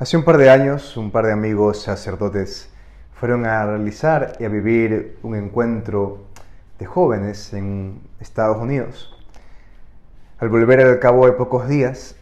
[0.00, 2.70] Hace un par de años, un par de amigos sacerdotes
[3.14, 6.24] fueron a realizar y a vivir un encuentro
[6.78, 9.12] de jóvenes en Estados Unidos.
[10.38, 12.14] Al volver al cabo de pocos días,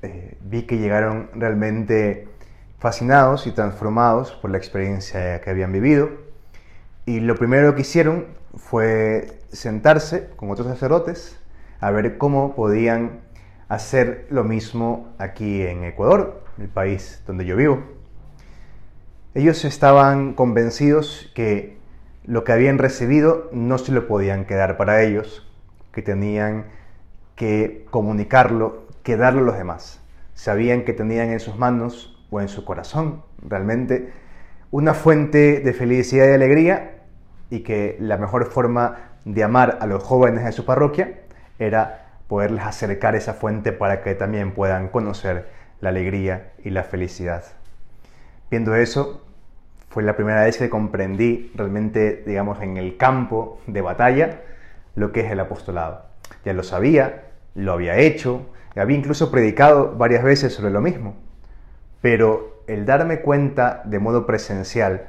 [0.00, 2.28] eh, vi que llegaron realmente
[2.78, 6.08] fascinados y transformados por la experiencia que habían vivido.
[7.04, 8.24] Y lo primero que hicieron
[8.56, 11.38] fue sentarse con otros sacerdotes
[11.80, 13.20] a ver cómo podían
[13.68, 17.82] hacer lo mismo aquí en Ecuador, el país donde yo vivo.
[19.34, 21.78] Ellos estaban convencidos que
[22.24, 25.46] lo que habían recibido no se lo podían quedar para ellos,
[25.92, 26.66] que tenían
[27.36, 30.00] que comunicarlo, que darlo a los demás.
[30.34, 34.12] Sabían que tenían en sus manos o en su corazón realmente
[34.70, 37.02] una fuente de felicidad y alegría
[37.50, 41.20] y que la mejor forma de amar a los jóvenes de su parroquia
[41.58, 45.48] era poderles acercar esa fuente para que también puedan conocer
[45.80, 47.42] la alegría y la felicidad.
[48.50, 49.24] Viendo eso,
[49.88, 54.42] fue la primera vez que comprendí realmente, digamos, en el campo de batalla
[54.94, 56.04] lo que es el apostolado.
[56.44, 61.16] Ya lo sabía, lo había hecho, había incluso predicado varias veces sobre lo mismo,
[62.00, 65.08] pero el darme cuenta de modo presencial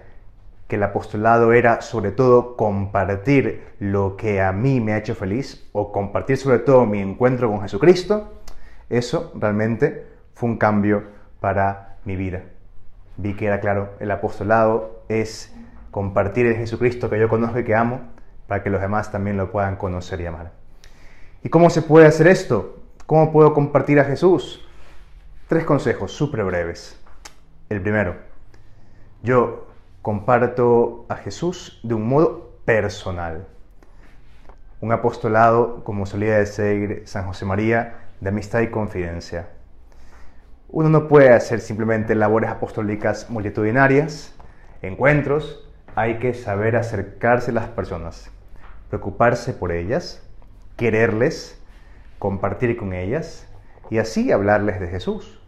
[0.70, 5.68] que el apostolado era sobre todo compartir lo que a mí me ha hecho feliz
[5.72, 8.36] o compartir sobre todo mi encuentro con Jesucristo,
[8.88, 11.06] eso realmente fue un cambio
[11.40, 12.44] para mi vida.
[13.18, 15.56] Vi que era claro, el apostolado es
[15.90, 18.02] compartir el Jesucristo que yo conozco y que amo
[18.46, 20.52] para que los demás también lo puedan conocer y amar.
[21.44, 22.78] ¿Y cómo se puede hacer esto?
[23.08, 24.64] ¿Cómo puedo compartir a Jesús?
[25.48, 27.02] Tres consejos súper breves.
[27.70, 28.18] El primero,
[29.24, 29.69] yo
[30.02, 33.48] comparto a Jesús de un modo personal.
[34.82, 39.50] Un apostolado, como solía decir San José María, de amistad y confidencia.
[40.70, 44.36] Uno no puede hacer simplemente labores apostólicas multitudinarias,
[44.82, 48.32] encuentros, hay que saber acercarse a las personas,
[48.90, 50.24] preocuparse por ellas,
[50.78, 51.62] quererles,
[52.20, 53.48] compartir con ellas
[53.90, 55.42] y así hablarles de Jesús.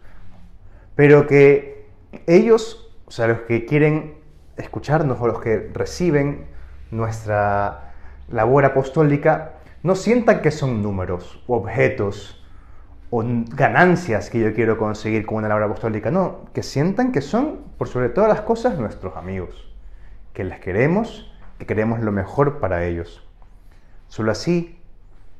[0.96, 1.86] Pero que
[2.26, 4.21] ellos, o sea, los que quieren
[4.62, 6.46] escucharnos o los que reciben
[6.90, 7.92] nuestra
[8.28, 9.52] labor apostólica,
[9.82, 12.38] no sientan que son números o objetos
[13.10, 17.60] o ganancias que yo quiero conseguir con una labor apostólica, no, que sientan que son,
[17.76, 19.70] por sobre todas las cosas, nuestros amigos,
[20.32, 23.28] que les queremos, que queremos lo mejor para ellos.
[24.08, 24.78] Solo así,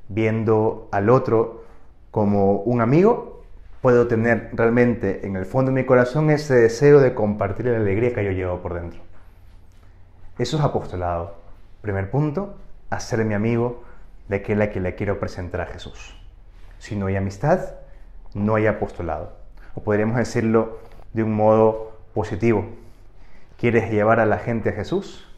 [0.09, 1.65] viendo al otro
[2.11, 3.43] como un amigo,
[3.81, 8.15] puedo tener realmente en el fondo de mi corazón ese deseo de compartir la alegría
[8.15, 9.00] que yo llevo por dentro.
[10.38, 11.34] Eso es apostolado.
[11.82, 12.54] Primer punto,
[12.88, 13.84] hacerme amigo
[14.28, 16.16] de aquel a quien le quiero presentar a Jesús.
[16.78, 17.75] Si no hay amistad,
[18.32, 19.34] no hay apostolado.
[19.75, 20.78] O podríamos decirlo
[21.12, 22.65] de un modo positivo.
[23.59, 25.28] ¿Quieres llevar a la gente a Jesús?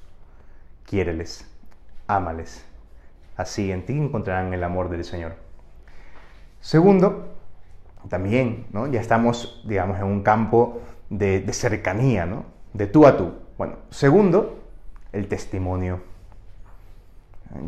[0.87, 1.51] Quiéreles,
[2.07, 2.65] ámales.
[3.37, 5.35] Así en ti encontrarán el amor del Señor.
[6.61, 7.35] Segundo,
[8.09, 8.87] también, ¿no?
[8.87, 10.81] Ya estamos, digamos, en un campo
[11.11, 12.45] de, de cercanía, ¿no?
[12.73, 13.33] De tú a tú.
[13.59, 14.64] Bueno, segundo,
[15.15, 16.01] el testimonio.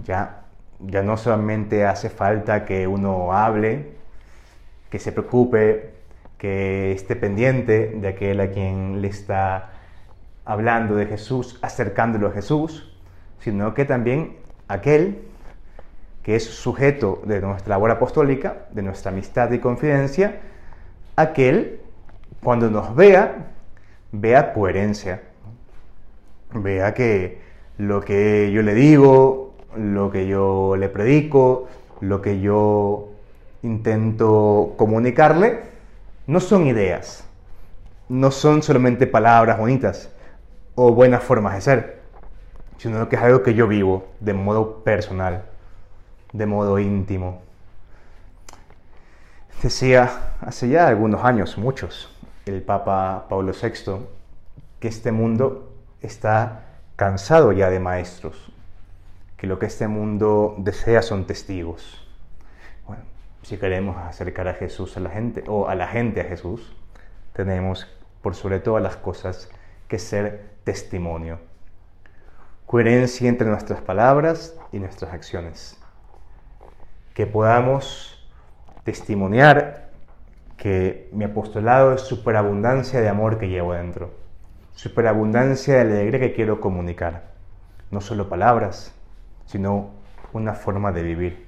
[0.05, 0.47] Ya
[0.81, 3.93] ya no solamente hace falta que uno hable,
[4.91, 5.95] que se preocupe,
[6.39, 9.71] que esté pendiente de aquel a quien le está
[10.45, 12.95] hablando de Jesús, acercándolo a Jesús,
[13.41, 14.37] sino que también
[14.69, 15.23] aquel
[16.23, 20.41] que es sujeto de nuestra labor apostólica, de nuestra amistad y confidencia,
[21.15, 21.81] aquel
[22.43, 23.47] cuando nos vea,
[24.13, 25.23] vea coherencia,
[26.53, 27.41] vea que
[27.79, 31.69] lo que yo le digo, lo que yo le predico,
[32.01, 33.09] lo que yo
[33.63, 35.61] intento comunicarle,
[36.27, 37.25] no son ideas,
[38.09, 40.11] no son solamente palabras bonitas
[40.75, 42.01] o buenas formas de ser,
[42.79, 45.45] sino que es algo que yo vivo de modo personal,
[46.33, 47.43] de modo íntimo.
[49.63, 52.11] Decía hace ya algunos años, muchos,
[52.45, 54.07] el Papa Pablo VI,
[54.79, 55.76] que este mundo
[56.07, 56.63] está
[56.97, 58.53] cansado ya de maestros,
[59.37, 62.07] que lo que este mundo desea son testigos.
[62.87, 63.03] Bueno,
[63.43, 66.75] si queremos acercar a Jesús a la gente o a la gente a Jesús,
[67.33, 67.87] tenemos
[68.23, 69.51] por sobre todas las cosas
[69.89, 71.39] que ser testimonio.
[72.65, 75.79] Coherencia entre nuestras palabras y nuestras acciones.
[77.15, 78.29] Que podamos
[78.85, 79.91] testimoniar
[80.57, 84.26] que mi apostolado es superabundancia de amor que llevo dentro,
[84.77, 87.25] superabundancia de alegría que quiero comunicar.
[87.91, 88.95] No solo palabras,
[89.47, 89.91] sino
[90.33, 91.47] una forma de vivir.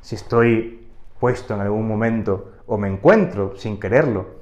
[0.00, 0.88] Si estoy
[1.18, 4.40] puesto en algún momento o me encuentro sin quererlo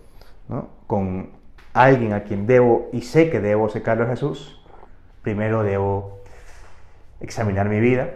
[0.87, 1.31] con
[1.73, 4.63] alguien a quien debo y sé que debo acercarlo a Jesús,
[5.23, 6.21] primero debo
[7.21, 8.11] examinar mi vida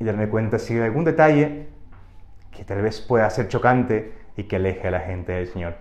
[0.00, 1.68] y darme cuenta si hay algún detalle
[2.50, 5.74] que tal vez pueda ser chocante y que aleje a la gente del Señor.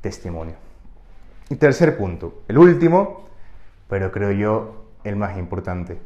[0.00, 0.71] Testimonio.
[1.50, 3.28] Y tercer punto, el último,
[3.88, 6.00] pero creo yo el más importante.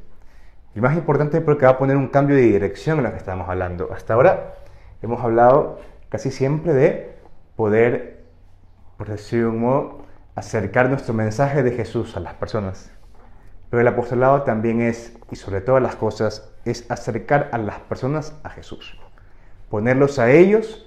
[0.74, 3.48] El más importante porque va a poner un cambio de dirección en lo que estamos
[3.48, 3.90] hablando.
[3.94, 4.54] Hasta ahora
[5.02, 7.16] hemos hablado casi siempre de
[7.56, 8.24] poder,
[8.96, 9.98] por decirlo de un modo,
[10.34, 12.90] acercar nuestro mensaje de Jesús a las personas.
[13.70, 18.38] Pero el apostolado también es, y sobre todas las cosas, es acercar a las personas
[18.42, 18.98] a Jesús.
[19.70, 20.86] Ponerlos a ellos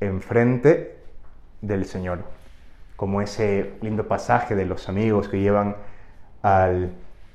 [0.00, 0.96] enfrente
[1.60, 2.20] del Señor.
[2.96, 5.76] Como ese lindo pasaje de los amigos que llevan
[6.42, 6.92] al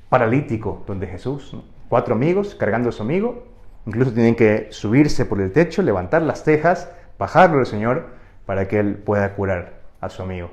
[0.08, 1.56] paralítico donde Jesús,
[1.88, 3.44] cuatro amigos cargando a su amigo,
[3.86, 8.08] incluso tienen que subirse por el techo, levantar las tejas, bajarlo al Señor
[8.46, 10.50] para que Él pueda curar a su amigo.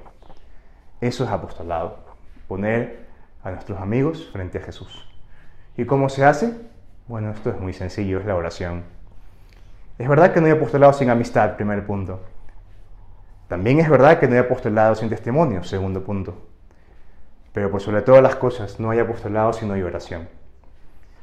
[1.02, 2.00] Eso es apostolado,
[2.48, 3.08] poner
[3.44, 5.08] a nuestros amigos frente a Jesús.
[5.78, 6.54] ¿Y cómo se hace?
[7.08, 8.84] Bueno, esto es muy sencillo, es la oración.
[9.98, 12.20] Es verdad que no hay apostolado sin amistad, primer punto.
[13.48, 16.36] También es verdad que no hay apostolado sin testimonio, segundo punto.
[17.54, 20.28] Pero por sobre todas las cosas, no hay apostolado si no hay oración.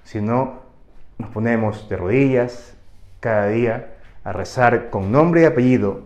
[0.04, 0.62] Si no
[1.18, 2.74] nos ponemos de rodillas
[3.20, 3.94] cada día
[4.24, 6.02] a rezar con nombre y apellido,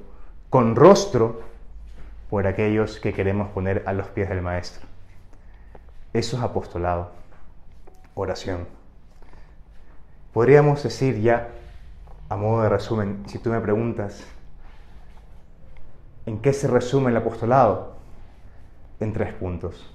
[0.50, 1.42] con rostro,
[2.30, 4.86] por aquellos que queremos poner a los pies del Maestro.
[6.12, 7.12] Eso es apostolado,
[8.14, 8.66] oración.
[10.32, 11.48] Podríamos decir ya,
[12.28, 14.26] a modo de resumen, si tú me preguntas,
[16.28, 17.94] ¿en qué se resume el apostolado?
[19.00, 19.90] En tres puntos.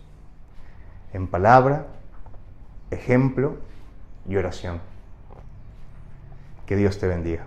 [1.13, 1.85] En palabra,
[2.89, 3.57] ejemplo
[4.27, 4.81] y oración.
[6.65, 7.45] Que Dios te bendiga.